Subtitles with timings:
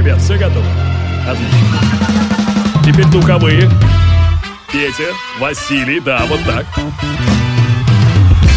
[0.00, 0.64] ребят, все готовы?
[1.28, 1.78] Отлично.
[2.84, 3.70] Теперь духовые.
[4.72, 6.64] Петя, Василий, да, вот так.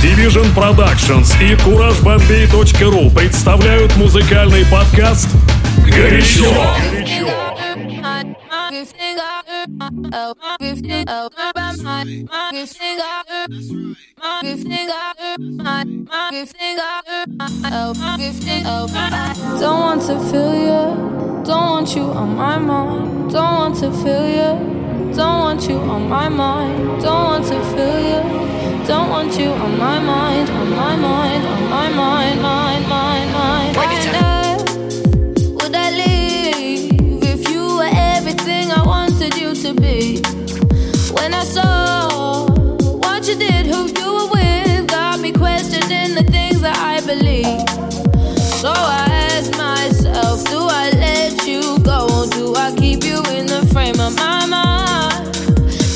[0.02, 5.30] Division Productions и CourageBombay.ru представляют музыкальный подкаст
[5.86, 6.46] «Горячо».
[6.92, 7.34] Горячо.
[19.60, 23.32] don't want to feel you don't want you on my mind.
[23.32, 27.02] Don't want to feel you don't want you on my mind.
[27.02, 28.22] Don't want to feel you
[28.88, 30.50] don't want you on my mind.
[30.50, 31.46] On my mind.
[31.46, 32.42] On my mind.
[32.42, 33.74] Mind mind mind, mind,
[39.76, 40.22] be?
[41.16, 41.73] When I saw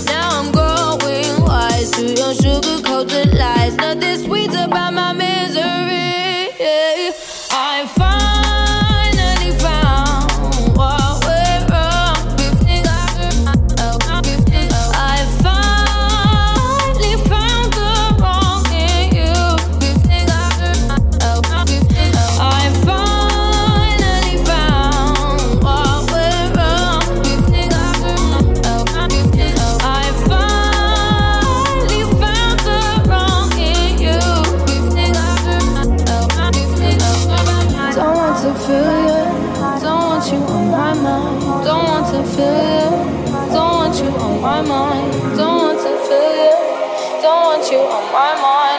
[0.06, 3.76] Now I'm growing wise to your sugar-coated lies.
[3.76, 4.67] Nothing sweeter.
[44.58, 45.12] my mind.
[45.38, 47.22] Don't want to feel you.
[47.22, 48.77] Don't want you on my mind.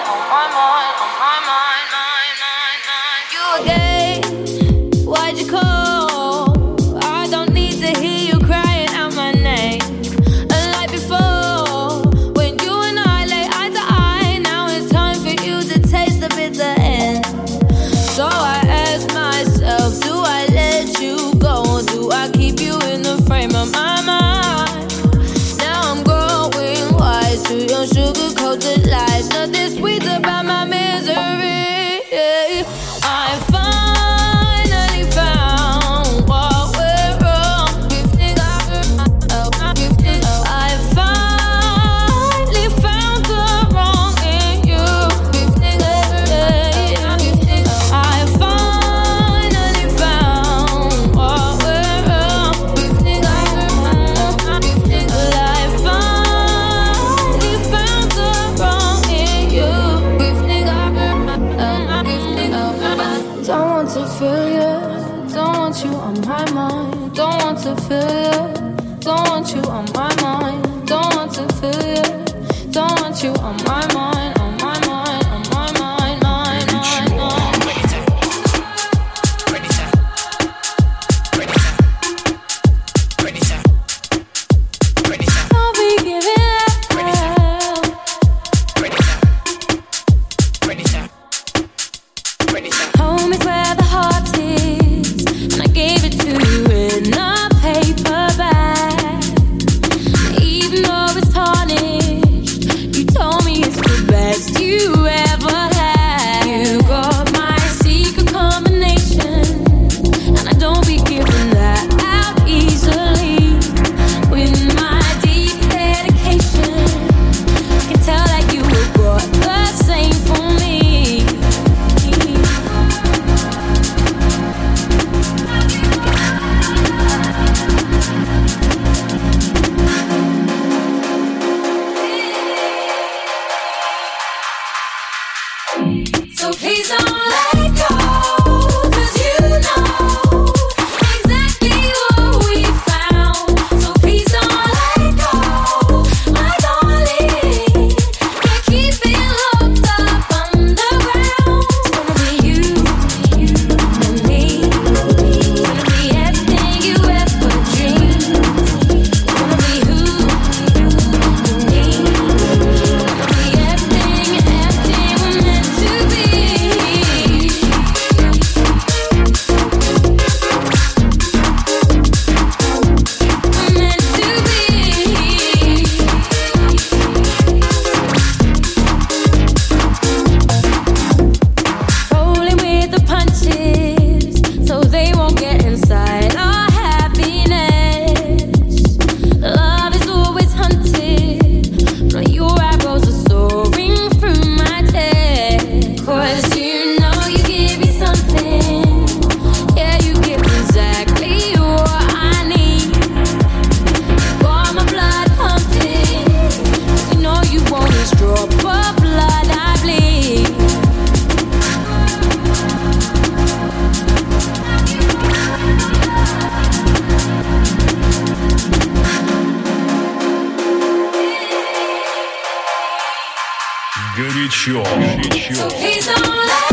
[224.69, 224.85] Sure.
[225.33, 226.68] Sure.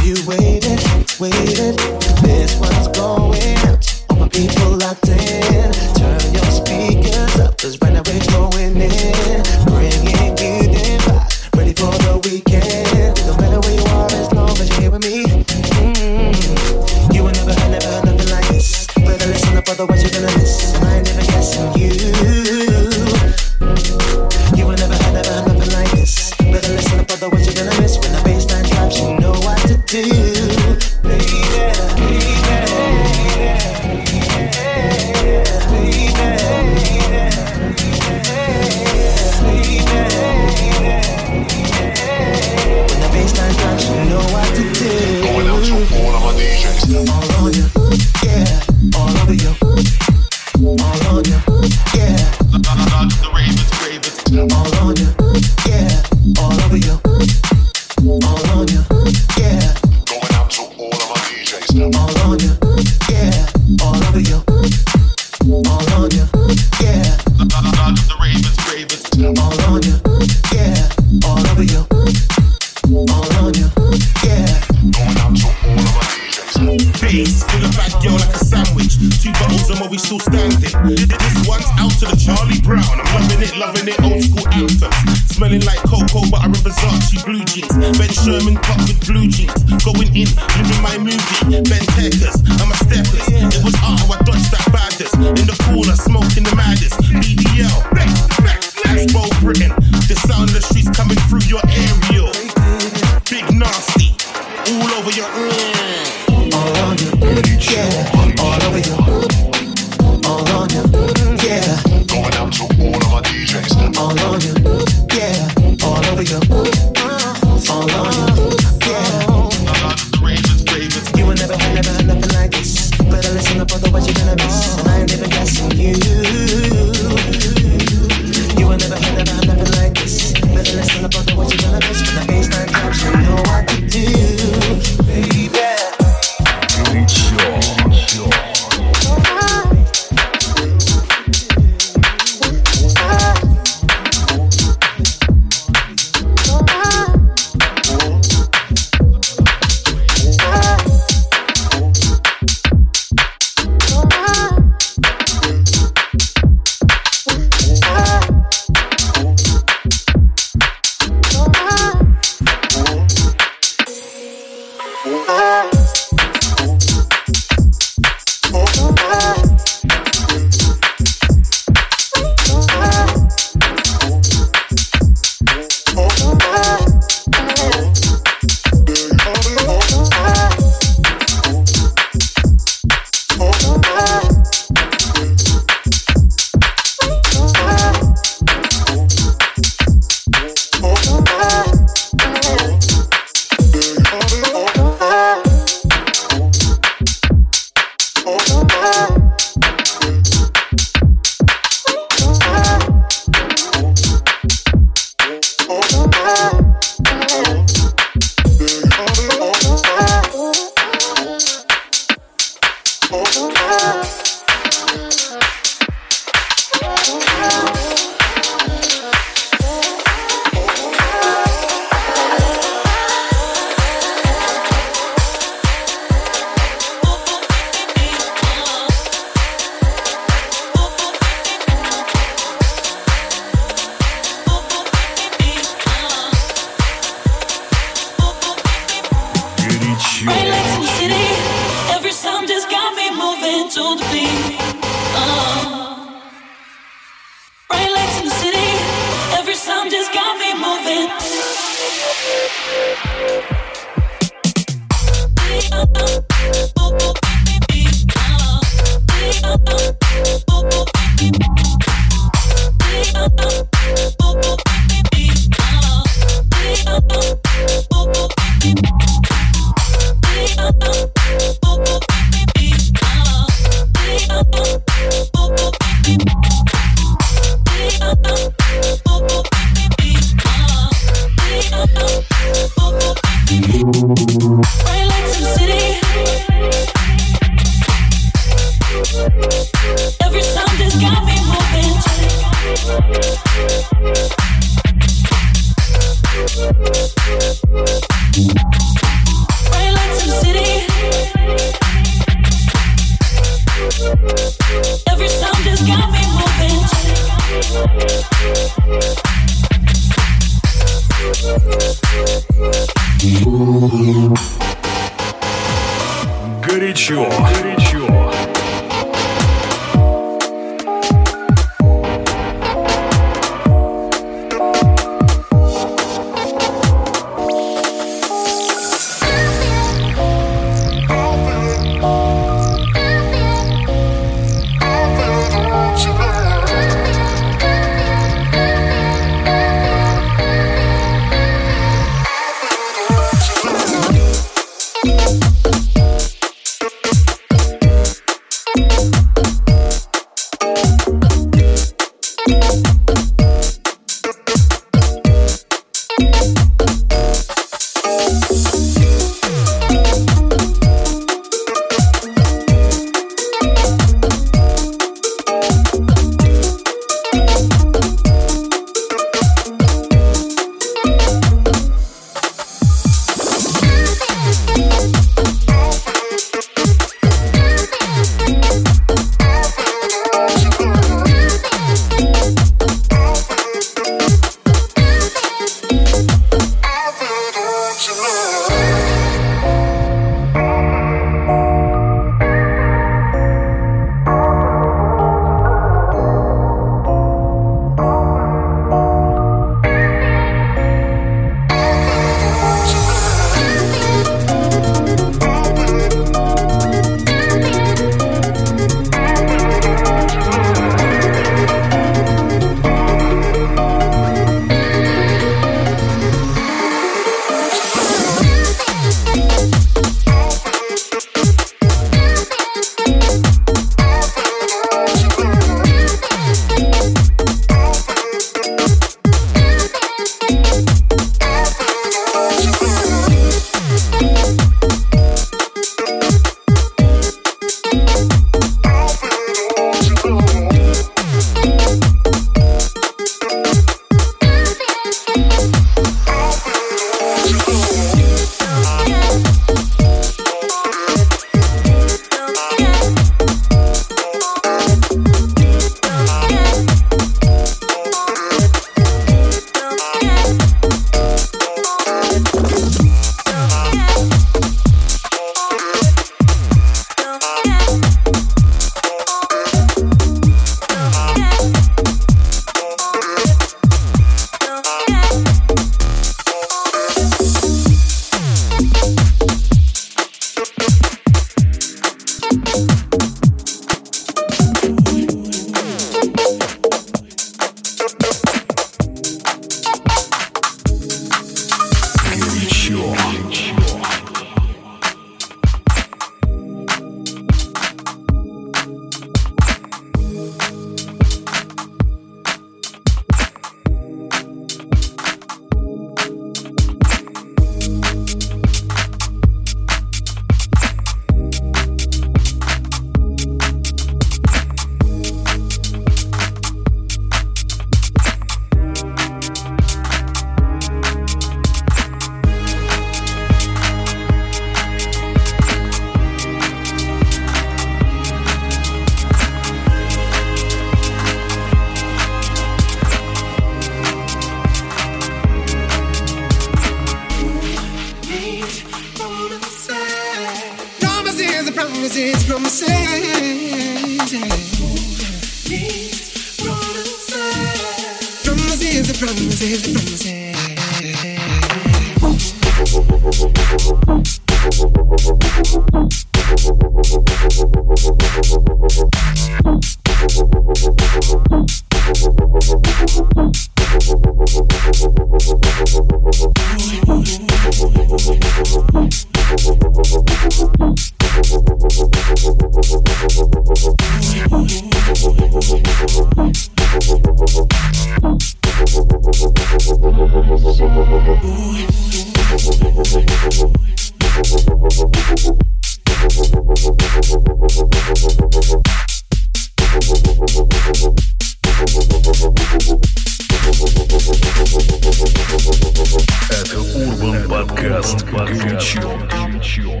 [597.84, 600.00] Подкаст «Горячо».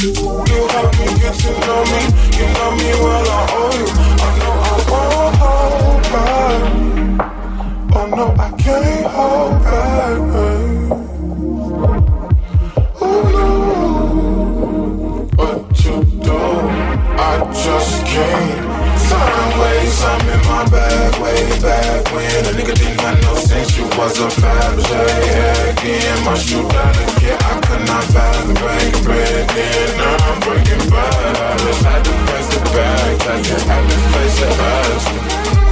[0.00, 2.00] You got me, yes, you know me,
[2.38, 4.07] you know me while I owe you.
[24.08, 25.04] Was a Fabergé
[25.68, 27.22] egg in my shoe dollars.
[27.22, 29.96] Yeah, I could not fathom bank bread in.
[29.98, 33.96] Now I'm breaking bad I just had to press the bag, I just had to
[34.14, 35.67] face the odds.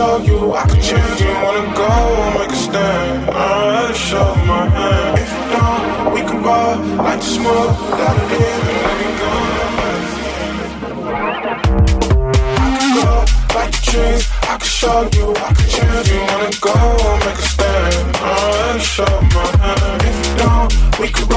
[0.00, 1.20] show you I can change.
[1.20, 3.30] You wanna go, I'll make a stand.
[3.30, 5.18] I'll show my hand.
[5.22, 6.76] If you don't, we can ball
[7.06, 8.70] like the smoke that it is.
[13.56, 13.74] Like
[14.52, 16.08] I can show you, I can change.
[16.12, 16.76] You wanna go,
[17.24, 18.16] make a stand.
[18.32, 20.02] I'll show my hand.
[20.08, 21.30] If you don't, we can.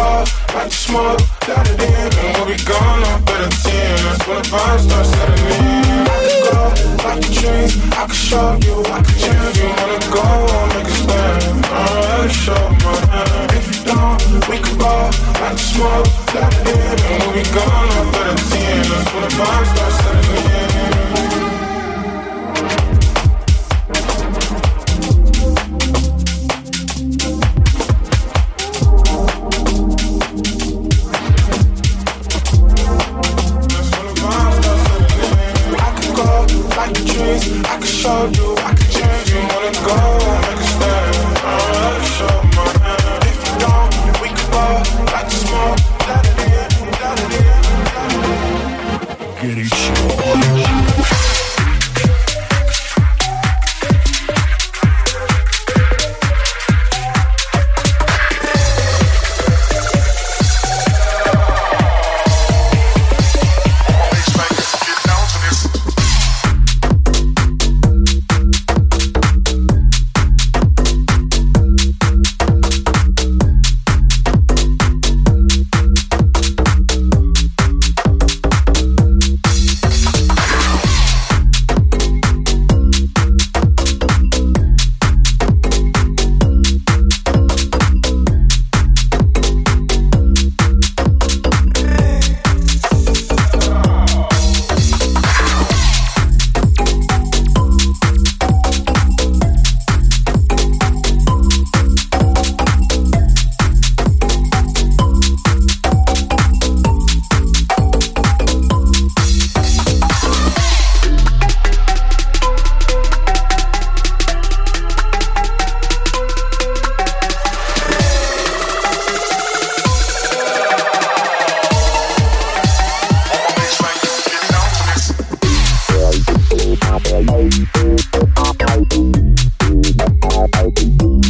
[130.53, 131.22] I can do.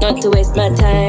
[0.00, 1.07] Not to waste my time.